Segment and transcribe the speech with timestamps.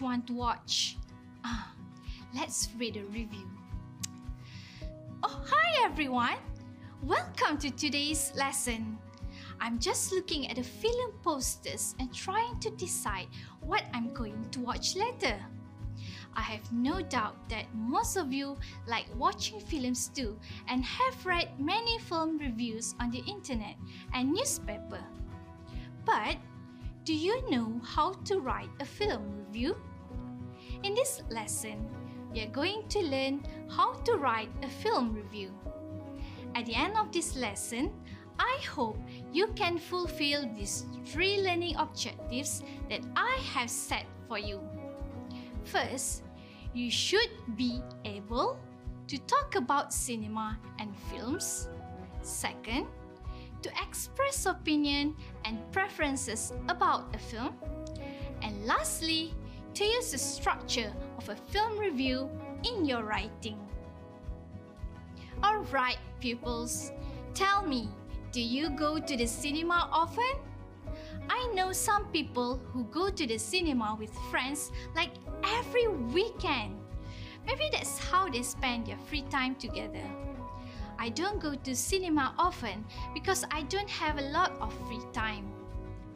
[0.00, 0.96] one to watch.
[1.44, 1.72] Ah,
[2.34, 3.48] let's read a review.
[5.22, 6.36] Oh, hi everyone.
[7.02, 8.98] Welcome to today's lesson.
[9.60, 13.26] I'm just looking at the film posters and trying to decide
[13.60, 15.36] what I'm going to watch later.
[16.34, 18.56] I have no doubt that most of you
[18.86, 23.74] like watching films too and have read many film reviews on the internet
[24.14, 25.02] and newspaper.
[26.04, 26.36] But
[27.08, 29.74] do you know how to write a film review?
[30.82, 31.88] In this lesson,
[32.34, 35.48] we are going to learn how to write a film review.
[36.54, 37.92] At the end of this lesson,
[38.38, 39.00] I hope
[39.32, 44.60] you can fulfill these three learning objectives that I have set for you.
[45.64, 46.24] First,
[46.74, 48.58] you should be able
[49.06, 51.70] to talk about cinema and films.
[52.20, 52.86] Second,
[53.62, 57.54] to express opinion and preferences about a film.
[58.42, 59.34] And lastly,
[59.74, 62.28] to use the structure of a film review
[62.64, 63.58] in your writing.
[65.44, 66.90] Alright, pupils,
[67.34, 67.88] tell me,
[68.32, 70.34] do you go to the cinema often?
[71.28, 75.12] I know some people who go to the cinema with friends like
[75.44, 76.76] every weekend.
[77.46, 80.04] Maybe that's how they spend their free time together.
[80.98, 82.84] I don't go to cinema often
[83.14, 85.50] because I don't have a lot of free time.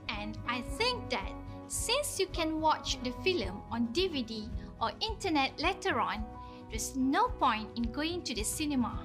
[0.09, 1.31] And I think that
[1.69, 4.49] since you can watch the film on DVD
[4.81, 6.25] or internet later on,
[6.69, 8.99] there's no point in going to the cinema.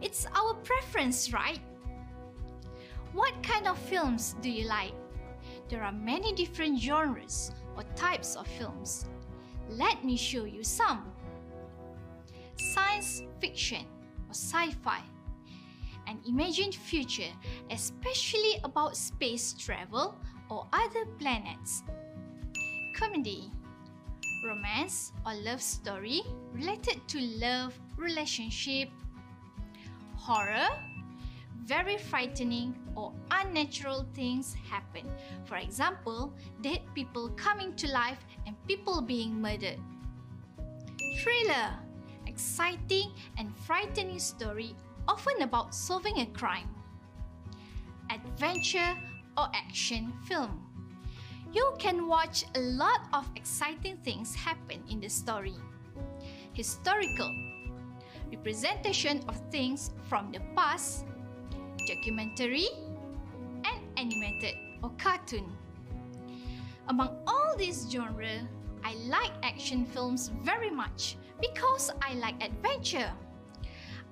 [0.00, 1.60] It's our preference, right?
[3.12, 4.94] What kind of films do you like?
[5.68, 9.06] There are many different genres or types of films.
[9.70, 11.12] Let me show you some.
[12.56, 13.86] Science fiction
[14.28, 15.00] or sci fi,
[16.06, 17.32] an imagined future,
[17.70, 20.14] especially about space travel
[20.50, 21.82] or other planets.
[22.94, 23.50] Comedy,
[24.44, 26.22] romance or love story
[26.52, 28.88] related to love, relationship.
[30.16, 30.68] Horror,
[31.64, 35.04] very frightening or unnatural things happen.
[35.44, 39.78] For example, dead people coming to life and people being murdered.
[41.20, 41.78] Thriller,
[42.38, 44.72] exciting and frightening story
[45.08, 46.70] often about solving a crime.
[48.14, 48.94] Adventure
[49.36, 50.62] or action film.
[51.52, 55.56] You can watch a lot of exciting things happen in the story.
[56.52, 57.34] Historical
[58.30, 61.06] representation of things from the past
[61.88, 62.68] documentary,
[63.64, 65.50] and animated or cartoon.
[66.86, 68.42] Among all these genres,
[68.84, 73.12] I like action films very much because I like adventure.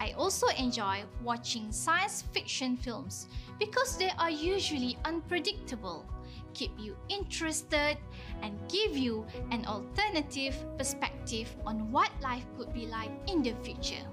[0.01, 3.29] I also enjoy watching science fiction films
[3.59, 6.05] because they are usually unpredictable,
[6.53, 7.97] keep you interested,
[8.43, 14.05] and give you an alternative perspective on what life could be like in the future.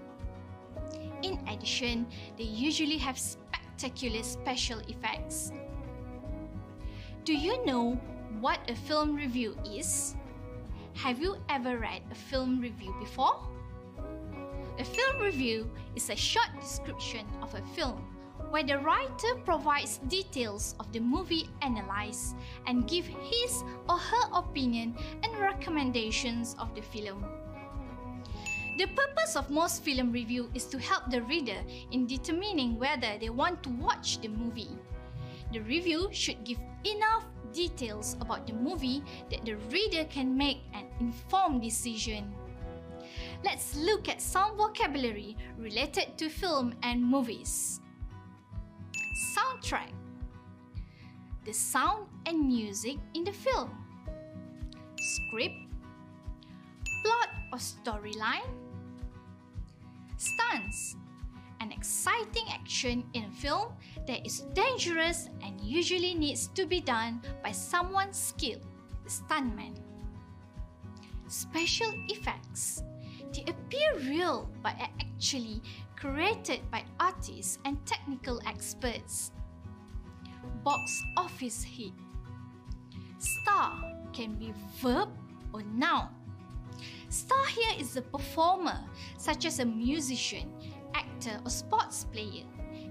[1.21, 2.07] In addition,
[2.37, 5.51] they usually have spectacular special effects.
[7.25, 7.99] Do you know
[8.39, 10.15] what a film review is?
[10.95, 13.35] Have you ever read a film review before?
[14.79, 18.01] A film review is a short description of a film
[18.49, 22.35] where the writer provides details of the movie analyzed
[22.67, 27.25] and give his or her opinion and recommendations of the film.
[28.77, 31.61] The purpose of most film review is to help the reader
[31.91, 34.77] in determining whether they want to watch the movie.
[35.51, 40.85] The review should give enough details about the movie that the reader can make an
[40.99, 42.33] informed decision.
[43.43, 47.79] Let's look at some vocabulary related to film and movies.
[49.35, 49.91] Soundtrack
[51.45, 53.71] The sound and music in the film.
[54.97, 55.55] Script
[57.03, 58.47] Plot or storyline
[60.15, 60.95] Stunts
[61.63, 63.71] An exciting action in a film
[64.05, 68.67] that is dangerous and usually needs to be done by someone skilled,
[69.05, 69.71] the stuntman.
[71.29, 72.83] Special effects
[73.31, 75.61] They appear real but are actually
[75.95, 79.31] created by artists and technical experts.
[80.65, 81.93] Box office hit
[83.19, 83.71] Star
[84.11, 84.51] can be
[84.81, 85.07] verb
[85.53, 86.09] or noun
[87.07, 88.79] Star here is a performer,
[89.17, 90.51] such as a musician,
[91.23, 92.43] actor, or sports player.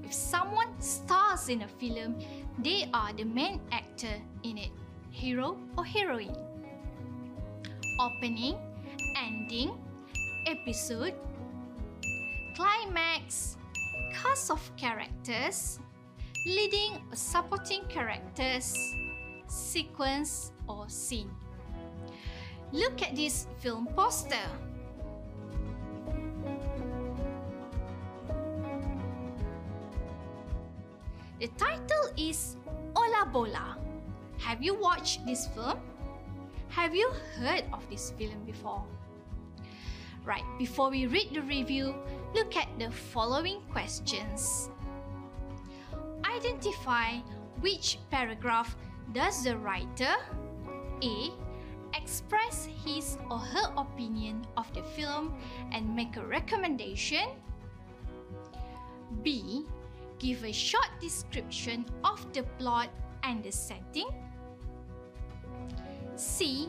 [0.05, 2.17] If someone stars in a film,
[2.59, 4.71] they are the main actor in it,
[5.11, 6.37] hero or heroine.
[8.01, 8.57] Opening,
[9.17, 9.73] ending,
[10.47, 11.15] episode,
[12.57, 13.57] climax,
[14.13, 15.79] cast of characters,
[16.47, 18.75] leading or supporting characters,
[19.47, 21.31] sequence or scene.
[22.73, 24.49] Look at this film poster.
[31.43, 32.55] The title is
[32.95, 33.77] Ola Bola.
[34.39, 35.75] Have you watched this film?
[36.69, 38.87] Have you heard of this film before?
[40.25, 41.99] Right, before we read the review,
[42.33, 44.71] look at the following questions.
[46.23, 47.19] Identify
[47.59, 48.77] which paragraph
[49.11, 50.15] does the writer
[51.03, 51.35] A.
[51.99, 55.35] Express his or her opinion of the film
[55.73, 57.35] and make a recommendation
[59.25, 59.67] B.
[60.23, 62.91] Give a short description of the plot
[63.25, 64.07] and the setting
[66.15, 66.69] C.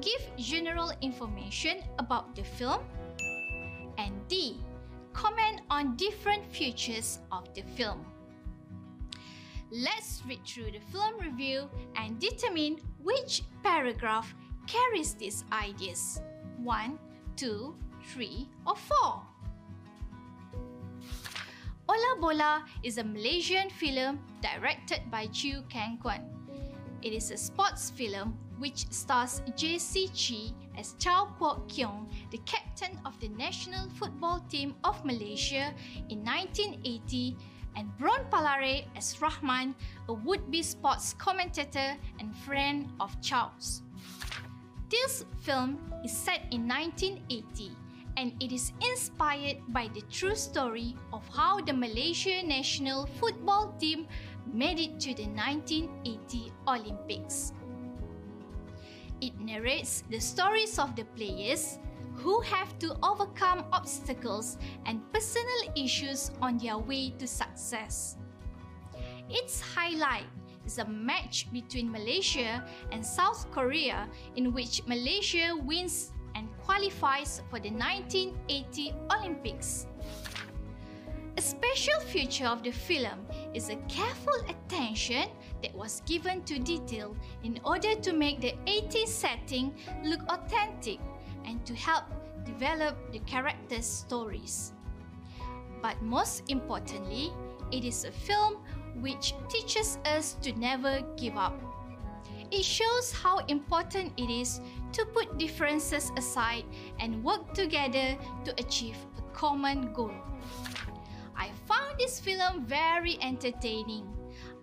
[0.00, 2.80] Give general information about the film
[3.98, 4.62] and D.
[5.12, 8.06] Comment on different features of the film.
[9.72, 14.32] Let's read through the film review and determine which paragraph
[14.68, 16.22] carries these ideas.
[16.62, 16.98] 1,
[17.34, 17.74] 2,
[18.14, 19.31] 3 or 4.
[21.88, 26.22] Ola Bola is a Malaysian film directed by Chiu Keng Guan.
[27.02, 30.08] It is a sports film which stars J.C.
[30.14, 35.74] Chee as Chow Kwok Keong, the captain of the national football team of Malaysia
[36.08, 37.36] in 1980
[37.74, 39.74] and Bront Palarae as Rahman,
[40.08, 43.82] a would-be sports commentator and friend of Chow's.
[44.88, 47.81] This film is set in 1980
[48.16, 54.06] and it is inspired by the true story of how the Malaysia national football team
[54.52, 57.52] made it to the 1980 Olympics.
[59.20, 61.78] It narrates the stories of the players
[62.16, 68.16] who have to overcome obstacles and personal issues on their way to success.
[69.30, 70.26] Its highlight
[70.66, 77.58] is a match between Malaysia and South Korea in which Malaysia wins and qualifies for
[77.58, 79.86] the 1980 Olympics.
[81.38, 85.30] A special feature of the film is a careful attention
[85.62, 89.74] that was given to detail in order to make the 80s setting
[90.04, 91.00] look authentic
[91.46, 92.04] and to help
[92.44, 94.72] develop the characters' stories.
[95.80, 97.32] But most importantly,
[97.70, 98.58] it is a film
[99.00, 101.58] which teaches us to never give up.
[102.50, 104.60] It shows how important it is
[104.92, 106.64] to put differences aside
[107.00, 110.14] and work together to achieve a common goal.
[111.36, 114.06] I found this film very entertaining.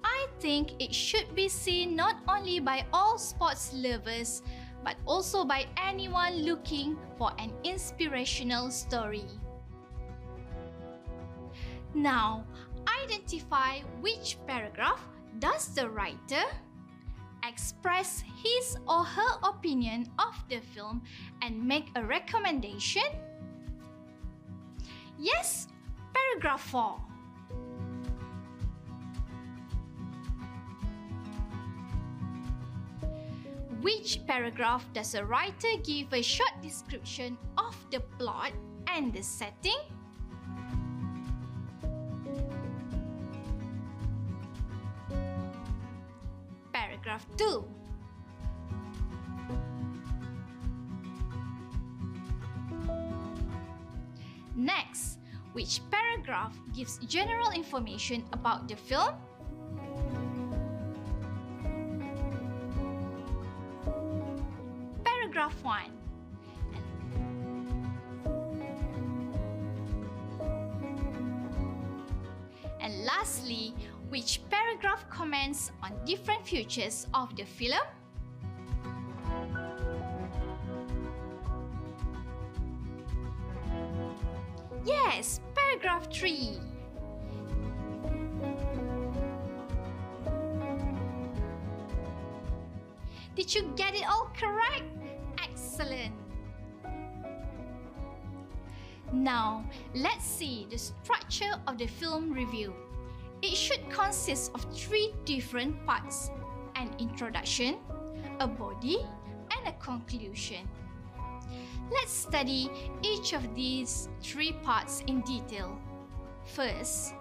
[0.04, 4.42] I think it should be seen not only by all sports lovers
[4.84, 9.26] but also by anyone looking for an inspirational story.
[11.94, 12.46] Now,
[13.04, 15.04] identify which paragraph
[15.40, 16.46] does the writer
[17.48, 21.02] express his or her opinion of the film
[21.42, 23.04] and make a recommendation?
[25.18, 25.68] Yes,
[26.14, 27.10] paragraph 4.
[33.82, 38.52] which paragraph does a writer give a short description of the plot
[38.88, 39.80] and the setting?
[47.10, 47.66] Paragraph 2.
[54.56, 55.18] Next,
[55.54, 59.16] which paragraph gives general information about the film?
[65.04, 65.82] paragraph 1.
[72.82, 73.74] And lastly,
[74.10, 77.80] which paragraph comments on different features of the film?
[84.84, 86.58] Yes, paragraph 3.
[93.36, 94.84] Did you get it all correct?
[95.42, 96.14] Excellent!
[99.14, 102.74] Now, let's see the structure of the film review.
[103.42, 106.32] It should consist of three different parts
[106.76, 107.78] an introduction,
[108.40, 109.06] a body,
[109.56, 110.68] and a conclusion.
[111.92, 112.70] Let's study
[113.02, 115.78] each of these three parts in detail.
[116.46, 117.14] First,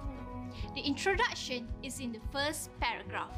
[0.74, 3.36] the introduction is in the first paragraph.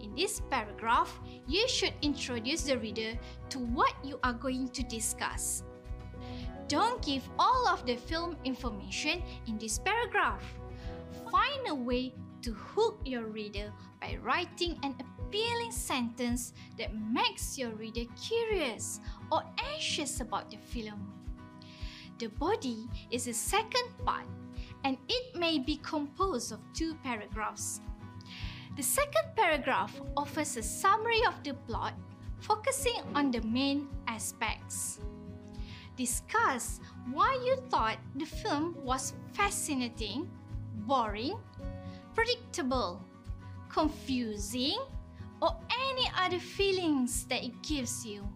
[0.00, 3.18] In this paragraph, you should introduce the reader
[3.50, 5.64] to what you are going to discuss.
[6.68, 10.42] Don't give all of the film information in this paragraph.
[11.30, 17.70] Find a way to hook your reader by writing an appealing sentence that makes your
[17.70, 19.00] reader curious
[19.30, 19.42] or
[19.72, 21.12] anxious about the film.
[22.18, 24.26] The body is the second part
[24.84, 27.80] and it may be composed of two paragraphs.
[28.76, 31.94] The second paragraph offers a summary of the plot,
[32.40, 34.98] focusing on the main aspects.
[35.96, 36.80] Discuss
[37.12, 40.30] why you thought the film was fascinating,
[40.74, 41.38] boring,
[42.14, 43.04] predictable,
[43.68, 44.78] confusing,
[45.40, 45.56] or
[45.90, 48.26] any other feelings that it gives you.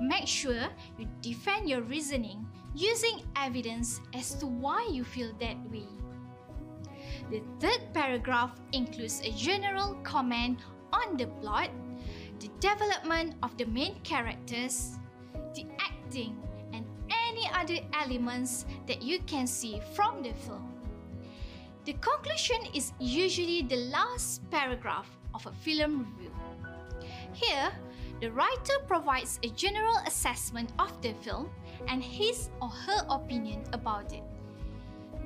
[0.00, 5.86] Make sure you defend your reasoning using evidence as to why you feel that way.
[7.30, 10.58] The third paragraph includes a general comment
[10.92, 11.70] on the plot,
[12.40, 14.98] the development of the main characters,
[15.54, 16.36] the acting,
[16.72, 16.84] and
[17.28, 20.71] any other elements that you can see from the film.
[21.84, 26.30] The conclusion is usually the last paragraph of a film review.
[27.32, 27.72] Here,
[28.20, 31.50] the writer provides a general assessment of the film
[31.88, 34.22] and his or her opinion about it.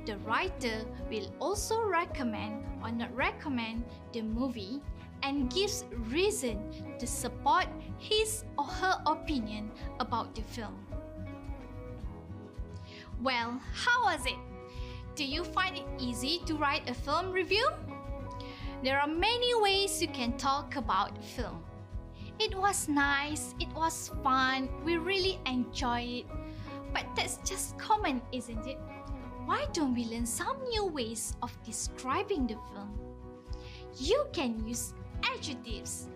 [0.07, 4.81] The writer will also recommend or not recommend the movie
[5.21, 6.57] and gives reason
[6.97, 7.67] to support
[7.99, 10.73] his or her opinion about the film.
[13.21, 14.37] Well, how was it?
[15.17, 17.67] Do you find it easy to write a film review?
[18.83, 21.63] There are many ways you can talk about film.
[22.39, 26.25] It was nice, it was fun, we really enjoyed it.
[26.93, 28.77] But that's just common, isn't it?
[29.45, 32.93] Why don't we learn some new ways of describing the film?
[33.97, 34.93] You can use
[35.23, 36.09] adjectives.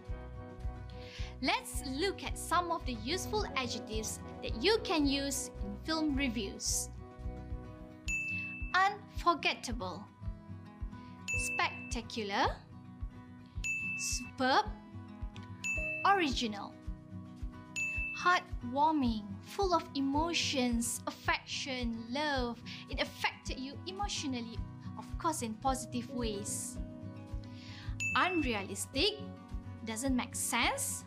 [1.41, 6.90] Let's look at some of the useful adjectives that you can use in film reviews.
[8.73, 10.03] Unforgettable,
[11.27, 12.55] spectacular,
[13.97, 14.65] superb,
[16.05, 16.73] original,
[18.17, 22.61] heartwarming, full of emotions, affection, love.
[22.89, 24.57] It affected you emotionally,
[24.97, 26.77] of course, in positive ways.
[28.15, 29.19] Unrealistic,
[29.85, 31.05] doesn't make sense.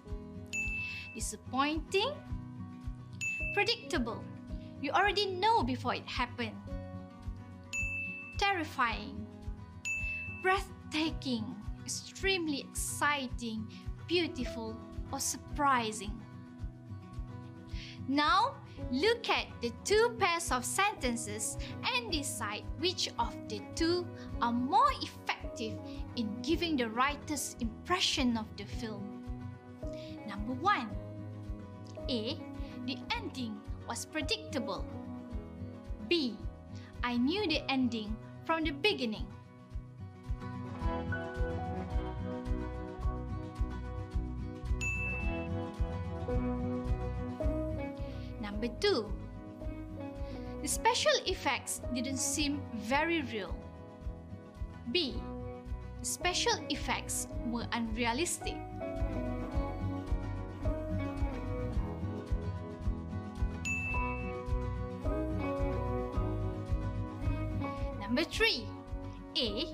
[1.15, 2.11] Disappointing,
[3.55, 4.23] predictable.
[4.83, 6.57] You already know before it happened.
[8.45, 9.27] Terrifying,
[10.43, 11.45] breathtaking,
[11.83, 13.67] extremely exciting,
[14.07, 14.77] beautiful,
[15.11, 16.13] or surprising.
[18.07, 18.55] Now,
[18.93, 21.57] look at the two pairs of sentences
[21.97, 24.07] and decide which of the two
[24.43, 25.81] are more effective
[26.17, 29.25] in giving the writer's impression of the film.
[30.29, 30.91] Number one
[32.11, 32.39] A.
[32.85, 33.57] The ending
[33.89, 34.85] was predictable.
[36.09, 36.37] B.
[37.03, 39.27] I knew the ending from the beginning.
[48.41, 49.11] Number two,
[50.63, 53.55] the special effects didn't seem very real.
[54.93, 55.17] B.
[56.03, 58.57] Special effects were unrealistic.
[68.35, 68.67] Number three,
[69.37, 69.67] A.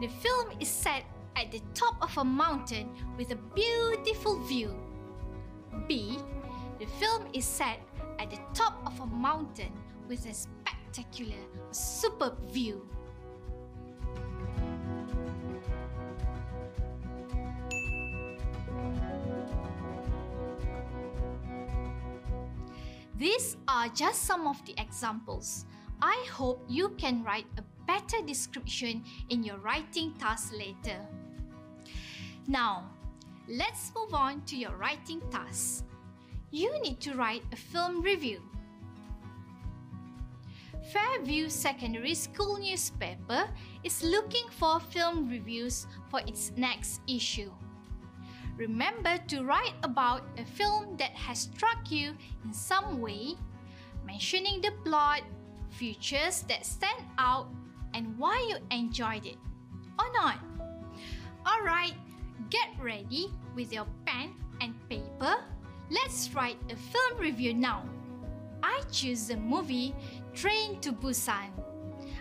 [0.00, 1.04] The film is set
[1.36, 4.74] at the top of a mountain with a beautiful view.
[5.88, 6.18] B.
[6.78, 7.80] The film is set
[8.18, 9.72] at the top of a mountain
[10.08, 12.86] with a spectacular, superb view.
[23.16, 25.64] These are just some of the examples.
[26.02, 31.00] I hope you can write a better description in your writing task later.
[32.46, 32.90] Now,
[33.48, 35.84] let's move on to your writing task
[36.54, 38.40] you need to write a film review.
[40.92, 43.50] Fairview Secondary School newspaper
[43.82, 47.50] is looking for film reviews for its next issue.
[48.56, 52.14] Remember to write about a film that has struck you
[52.44, 53.34] in some way,
[54.06, 55.22] mentioning the plot,
[55.70, 57.48] features that stand out,
[57.94, 59.38] and why you enjoyed it
[59.98, 60.38] or not.
[61.46, 61.94] Alright,
[62.50, 65.36] get ready with your pen and paper
[65.90, 67.84] Let's write a film review now.
[68.62, 69.94] I choose the movie
[70.34, 71.52] Train to Busan.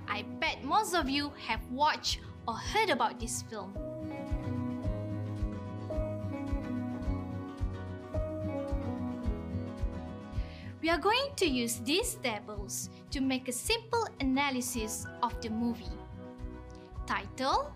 [0.07, 3.73] I bet most of you have watched or heard about this film.
[10.81, 15.93] We are going to use these tables to make a simple analysis of the movie.
[17.05, 17.67] title,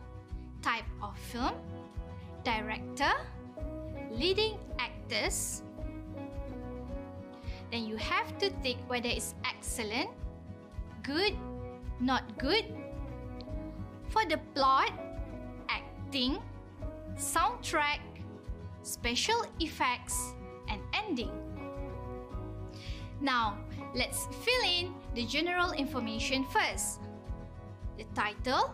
[0.63, 1.51] type of film,
[2.47, 3.11] director,
[4.09, 5.61] leading actors.
[7.69, 10.09] Then you have to think whether it's excellent,
[11.03, 11.35] good,
[11.99, 12.65] not good.
[14.07, 14.95] For the plot,
[15.67, 16.39] acting,
[17.19, 17.99] soundtrack,
[18.81, 20.15] special effects,
[20.71, 21.35] and ending.
[23.21, 23.57] Now,
[23.95, 27.01] let's fill in the general information first.
[27.97, 28.69] The title,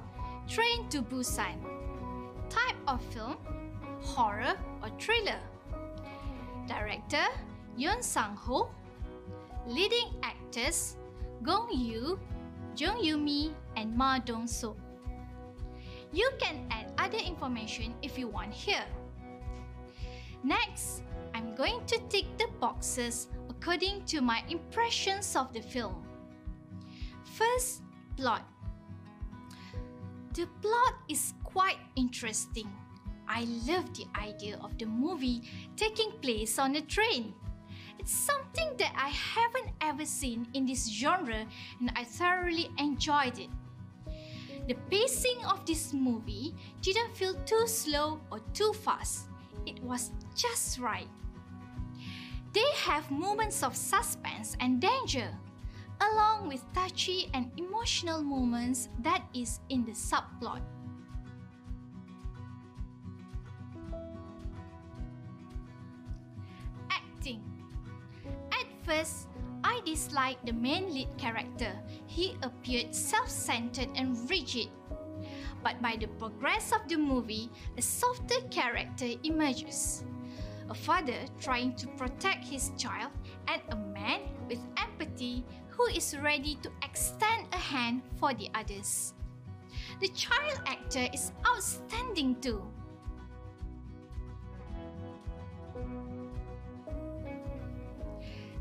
[0.48, 1.64] Train to Busan.
[2.50, 3.38] Type of film,
[4.02, 5.40] horror or thriller.
[6.68, 7.26] Director,
[7.78, 8.70] Yoon Sang-ho.
[9.66, 10.98] Leading actors,
[11.42, 12.20] Gong Yoo,
[12.76, 14.76] Jung Yoo-mi, and Ma Dong-soo.
[16.12, 18.84] You can add other information if you want here.
[20.44, 21.02] Next,
[21.34, 23.30] I'm going to tick the boxes
[23.64, 26.04] according to my impressions of the film.
[27.24, 27.82] First,
[28.18, 28.46] plot.
[30.34, 32.70] The plot is quite interesting.
[33.26, 35.44] I love the idea of the movie
[35.78, 37.34] taking place on a train.
[38.00, 41.48] It's something that I haven't ever seen in this genre
[41.80, 43.50] and I thoroughly enjoyed it.
[44.68, 49.28] The pacing of this movie didn't feel too slow or too fast.
[49.66, 51.08] It was just right.
[52.54, 55.28] They have moments of suspense and danger,
[56.00, 60.62] along with touchy and emotional moments that is in the subplot.
[66.92, 67.42] Acting
[68.52, 69.30] At first,
[69.64, 71.74] I disliked the main lead character.
[72.06, 74.70] He appeared self-centered and rigid.
[75.64, 80.04] But by the progress of the movie, a softer character emerges
[80.74, 83.12] a father trying to protect his child,
[83.48, 89.14] and a man with empathy who is ready to extend a hand for the others.
[90.02, 92.64] The child actor is outstanding too.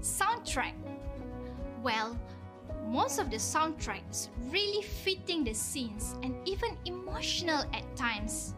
[0.03, 0.75] Soundtrack
[1.83, 2.19] Well,
[2.89, 8.55] most of the soundtrack is really fitting the scenes and even emotional at times.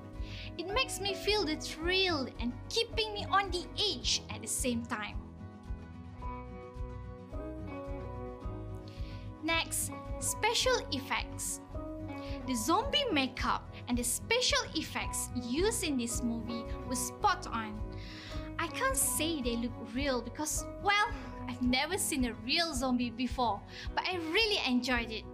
[0.57, 4.85] It makes me feel the thrill and keeping me on the edge at the same
[4.87, 5.17] time.
[9.43, 9.91] Next,
[10.21, 11.61] special effects.
[12.47, 17.79] The zombie makeup and the special effects used in this movie were spot on.
[18.59, 21.09] I can't say they look real because, well,
[21.49, 23.61] I've never seen a real zombie before,
[23.95, 25.25] but I really enjoyed it.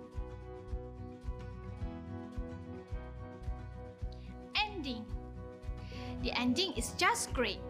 [6.22, 7.60] The ending is just great.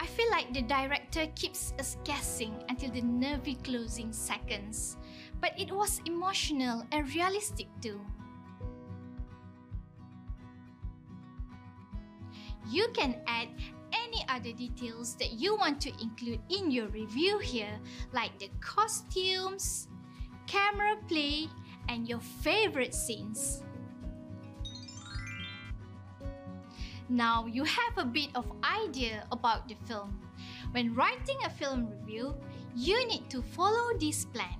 [0.00, 4.96] I feel like the director keeps us guessing until the nervy closing seconds,
[5.40, 8.00] but it was emotional and realistic too.
[12.70, 13.48] You can add
[13.92, 17.78] any other details that you want to include in your review here,
[18.12, 19.88] like the costumes,
[20.46, 21.48] camera play,
[21.88, 23.62] and your favorite scenes.
[27.10, 30.14] Now you have a bit of idea about the film.
[30.70, 32.38] When writing a film review,
[32.76, 34.54] you need to follow this plan.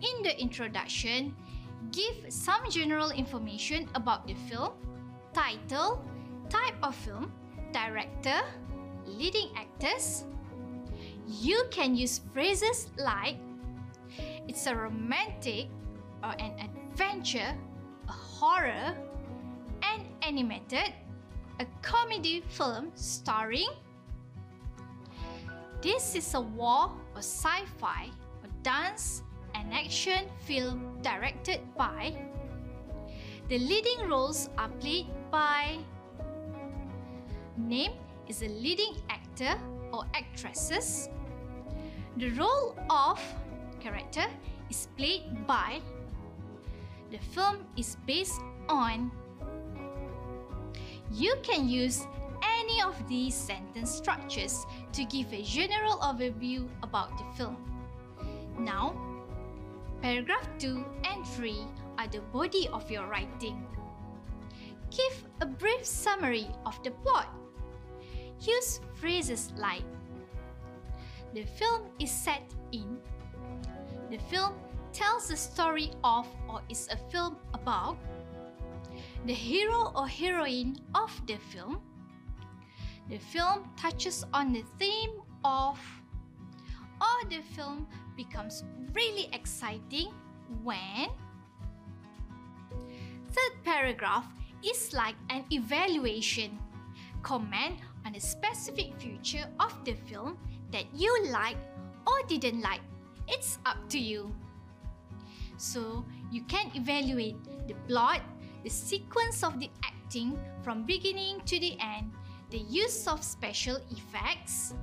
[0.00, 1.36] In the introduction,
[1.92, 4.72] give some general information about the film,
[5.34, 6.00] title,
[6.48, 7.30] type of film,
[7.76, 8.40] director,
[9.04, 10.24] leading actors,
[11.26, 13.36] you can use phrases like
[14.48, 15.68] it's a romantic
[16.22, 17.54] or an adventure,
[18.08, 18.94] a horror,
[19.82, 20.92] an animated,
[21.60, 23.70] a comedy film starring.
[25.80, 28.10] This is a war or sci-fi
[28.42, 29.22] or dance
[29.54, 32.14] and action film directed by.
[33.48, 35.78] The leading roles are played by.
[37.56, 37.92] Name
[38.28, 39.58] is a leading actor
[39.92, 41.08] or actresses.
[42.16, 43.20] The role of
[43.80, 44.24] character
[44.70, 45.80] is played by.
[47.10, 49.10] The film is based on.
[51.12, 52.06] You can use
[52.42, 57.56] any of these sentence structures to give a general overview about the film.
[58.58, 58.94] Now,
[60.00, 61.66] paragraph 2 and 3
[61.98, 63.66] are the body of your writing.
[64.90, 67.28] Give a brief summary of the plot
[68.46, 69.84] use phrases like
[71.34, 72.98] The film is set in.
[74.10, 74.52] The film
[74.92, 77.96] tells the story of or is a film about.
[79.24, 81.80] The hero or heroine of the film.
[83.08, 85.80] The film touches on the theme of
[87.00, 90.12] or the film becomes really exciting
[90.62, 91.08] when
[93.32, 94.26] third paragraph
[94.62, 96.58] is like an evaluation.
[97.22, 100.38] Comment on a specific feature of the film
[100.70, 101.56] that you like
[102.06, 102.80] or didn't like.
[103.28, 104.34] It's up to you.
[105.56, 107.36] So, you can evaluate
[107.68, 108.22] the plot,
[108.64, 112.10] the sequence of the acting from beginning to the end,
[112.50, 114.74] the use of special effects,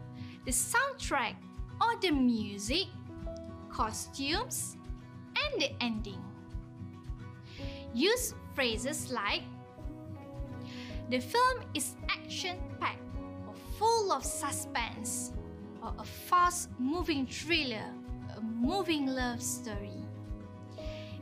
[0.46, 1.36] the soundtrack
[1.82, 2.88] or the music,
[3.70, 4.78] costumes,
[5.36, 6.22] and the ending.
[7.94, 9.44] Use phrases like
[11.10, 13.09] The film is action packed
[13.80, 15.32] full of suspense,
[15.82, 17.88] or a fast moving thriller,
[18.36, 20.04] a moving love story.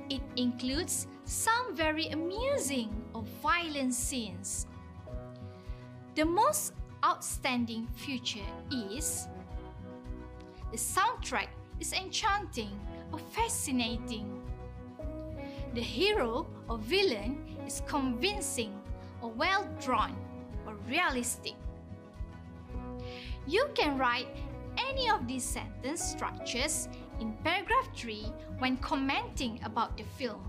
[0.09, 4.65] It includes some very amusing or violent scenes.
[6.15, 6.73] The most
[7.05, 9.27] outstanding feature is
[10.71, 12.73] the soundtrack is enchanting
[13.13, 14.41] or fascinating.
[15.75, 18.73] The hero or villain is convincing
[19.21, 20.15] or well drawn
[20.65, 21.53] or realistic.
[23.47, 24.27] You can write
[24.77, 26.89] any of these sentence structures
[27.21, 28.25] in paragraph 3
[28.59, 30.43] when commenting about the film.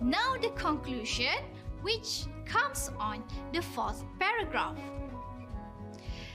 [0.00, 1.40] Now, the conclusion,
[1.80, 4.76] which comes on the fourth paragraph.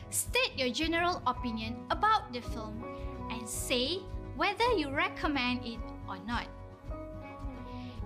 [0.10, 2.84] State your general opinion about the film
[3.30, 4.00] and say
[4.36, 6.48] whether you recommend it or not.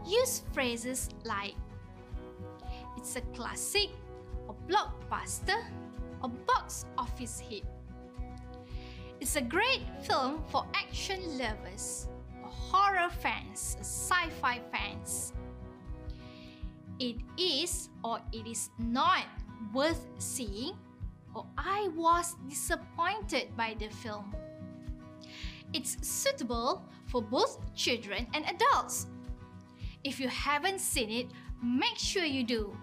[0.06, 1.56] Use phrases like
[2.98, 3.90] it's a classic,
[4.48, 5.64] or blockbuster,
[6.24, 7.64] a box office hit.
[9.20, 12.08] It's a great film for action lovers,
[12.44, 15.34] horror fans, sci fi fans.
[17.00, 19.26] It is or it is not
[19.74, 20.74] worth seeing,
[21.36, 24.34] or I was disappointed by the film.
[25.74, 29.08] It's suitable for both children and adults.
[30.04, 31.28] If you haven't seen it,
[31.64, 32.78] make sure you do.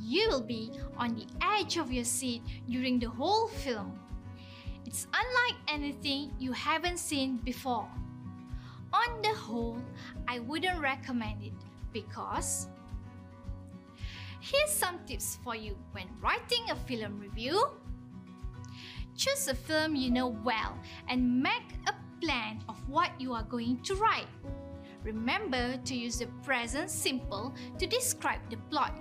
[0.00, 3.98] You will be on the edge of your seat during the whole film.
[4.84, 7.88] It's unlike anything you haven't seen before.
[8.92, 9.82] On the whole,
[10.28, 11.52] I wouldn't recommend it
[11.92, 12.68] because
[14.40, 17.68] here's some tips for you when writing a film review.
[19.16, 20.78] Choose a film you know well
[21.08, 24.28] and make a plan of what you are going to write.
[25.02, 28.98] Remember to use the present simple to describe the plot.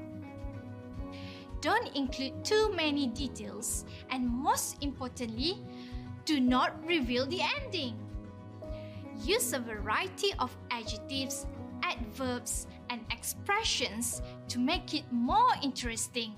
[1.65, 5.65] Don't include too many details, and most importantly,
[6.23, 7.97] do not reveal the ending.
[9.25, 11.47] Use a variety of adjectives,
[11.81, 16.35] adverbs, and expressions to make it more interesting.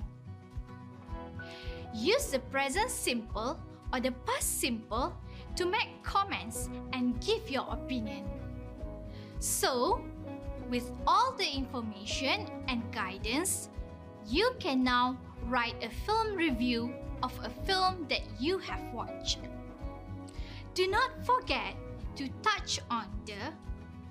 [1.93, 3.59] Use the present simple
[3.91, 5.11] or the past simple
[5.57, 8.23] to make comments and give your opinion.
[9.39, 9.99] So,
[10.69, 13.67] with all the information and guidance,
[14.27, 19.39] you can now write a film review of a film that you have watched.
[20.73, 21.75] Do not forget
[22.17, 23.53] to touch on the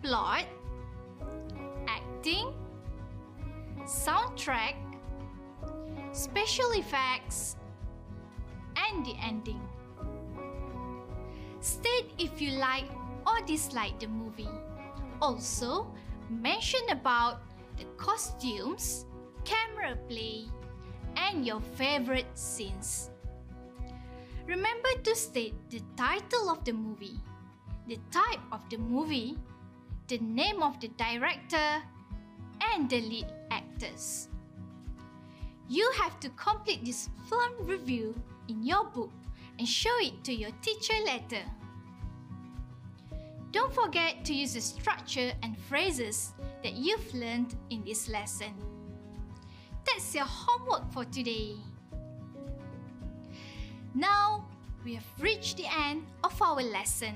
[0.02, 0.46] plot,
[1.86, 2.52] acting,
[3.84, 4.74] soundtrack,
[6.12, 7.56] special effects,
[8.74, 9.60] and the ending.
[11.60, 12.86] State if you like
[13.26, 14.48] or dislike the movie.
[15.20, 15.86] Also,
[16.30, 17.42] mention about
[17.76, 19.05] the costumes,
[19.46, 20.44] camera play,
[21.16, 23.10] and your favorite scenes.
[24.46, 27.18] Remember to state the title of the movie,
[27.88, 29.38] the type of the movie,
[30.08, 31.82] the name of the director,
[32.60, 34.28] and the lead actors.
[35.68, 38.14] You have to complete this film review
[38.48, 39.12] in your book
[39.58, 41.42] and show it to your teacher later.
[43.50, 48.52] Don't forget to use the structure and phrases that you've learned in this lesson.
[49.86, 51.56] That's your homework for today.
[53.94, 54.44] Now,
[54.84, 57.14] we have reached the end of our lesson.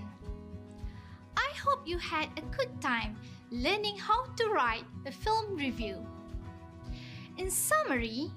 [1.36, 3.16] I hope you had a good time
[3.50, 6.06] learning how to write a film review.
[7.36, 8.30] In summary,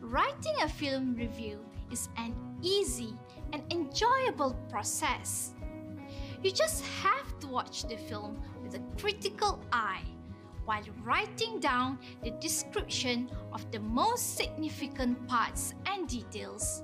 [0.00, 1.58] writing a film review
[1.90, 3.14] is an easy
[3.52, 5.52] and enjoyable process.
[6.42, 10.04] You just have to watch the film with a critical eye
[10.64, 16.82] while writing down the description of the most significant parts and details,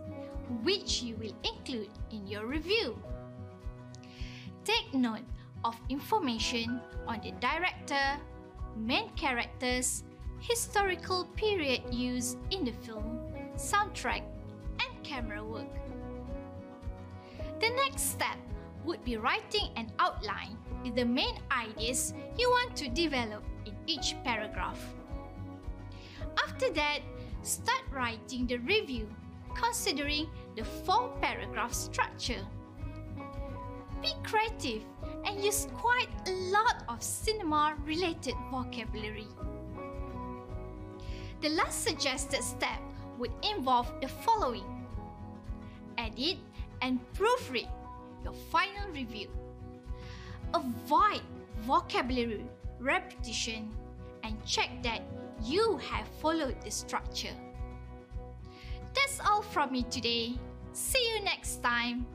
[0.62, 2.96] which you will include in your review.
[4.64, 5.24] Take note
[5.64, 8.20] of information on the director,
[8.76, 10.04] main characters,
[10.40, 13.20] historical period used in the film,
[13.56, 14.22] soundtrack,
[14.80, 15.68] and camera work.
[17.60, 18.38] The next step
[18.84, 24.16] would be writing an outline with the main ideas you want to develop in each
[24.24, 24.78] paragraph.
[26.44, 27.00] After that,
[27.42, 29.08] start writing the review
[29.54, 32.46] considering the four paragraph structure.
[34.02, 34.82] Be creative
[35.24, 39.26] and use quite a lot of cinema related vocabulary.
[41.42, 42.80] The last suggested step
[43.18, 44.64] would involve the following
[45.98, 46.38] edit
[46.80, 47.68] and proofread
[48.24, 49.28] your final review.
[50.54, 51.22] Avoid
[51.60, 52.44] vocabulary
[52.78, 53.70] repetition
[54.22, 55.02] and check that
[55.44, 57.34] you have followed the structure.
[58.94, 60.38] That's all from me today.
[60.72, 62.06] See you next time.